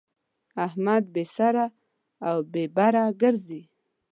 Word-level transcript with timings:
احمد 0.65 1.03
بې 1.13 1.25
سره 1.35 1.65
او 2.27 2.37
بې 2.51 2.65
بره 2.75 3.03
ګرځي. 3.21 3.61